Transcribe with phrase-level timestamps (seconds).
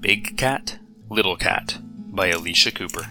[0.00, 0.78] Big Cat,
[1.10, 3.08] Little Cat by Elisha Cooper.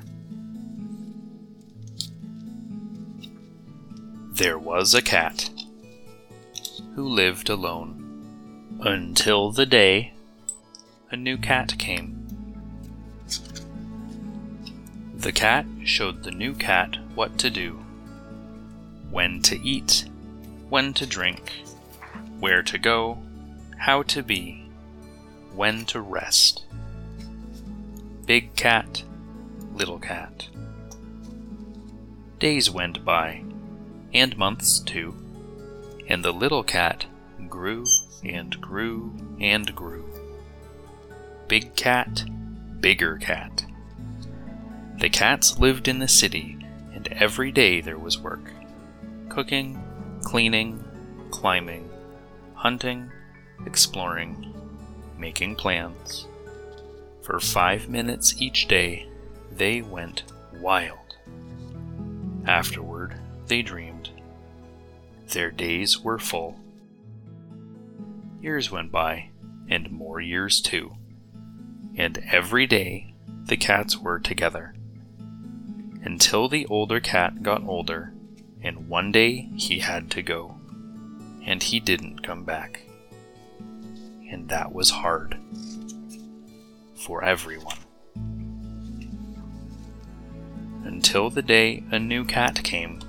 [4.31, 5.51] There was a cat
[6.95, 10.13] who lived alone until the day
[11.11, 12.25] a new cat came.
[15.13, 17.73] The cat showed the new cat what to do
[19.11, 20.05] when to eat,
[20.69, 21.51] when to drink,
[22.39, 23.19] where to go,
[23.77, 24.68] how to be,
[25.53, 26.65] when to rest.
[28.25, 29.03] Big cat,
[29.73, 30.47] little cat.
[32.39, 33.43] Days went by,
[34.13, 35.13] and months too,
[36.07, 37.05] and the little cat
[37.47, 37.85] grew
[38.23, 40.05] and grew and grew.
[41.47, 42.23] Big cat,
[42.79, 43.65] bigger cat.
[44.99, 46.57] The cats lived in the city,
[46.93, 48.51] and every day there was work
[49.29, 49.81] cooking,
[50.23, 50.83] cleaning,
[51.31, 51.89] climbing,
[52.55, 53.09] hunting,
[53.65, 54.53] exploring,
[55.19, 56.27] making plans.
[57.21, 59.07] For five minutes each day,
[59.51, 60.23] they went
[60.59, 61.17] wild.
[62.47, 63.13] Afterward,
[63.47, 64.09] they dreamed.
[65.27, 66.59] Their days were full.
[68.41, 69.29] Years went by,
[69.69, 70.93] and more years too.
[71.95, 73.13] And every day
[73.45, 74.73] the cats were together.
[76.03, 78.13] Until the older cat got older,
[78.63, 80.55] and one day he had to go.
[81.45, 82.88] And he didn't come back.
[84.29, 85.37] And that was hard.
[86.95, 87.77] For everyone.
[90.83, 92.99] Until the day a new cat came.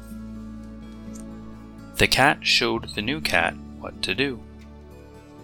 [1.96, 4.40] The cat showed the new cat what to do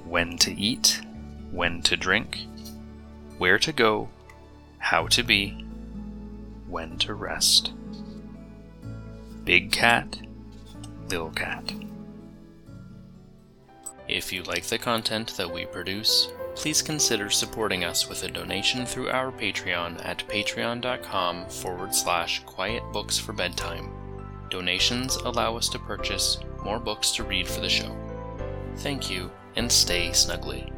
[0.07, 1.01] when to eat,
[1.51, 2.47] when to drink,
[3.39, 4.09] where to go,
[4.79, 5.51] how to be,
[6.69, 7.73] when to rest.
[9.45, 10.19] Big cat,
[11.09, 11.65] little cat.
[14.09, 18.87] If you like the content that we produce, please consider supporting us with a donation
[18.87, 23.91] through our Patreon at patreon.com forward slash quiet books for bedtime.
[24.49, 27.95] Donations allow us to purchase more books to read for the show.
[28.77, 30.76] Thank you, and stay snuggly.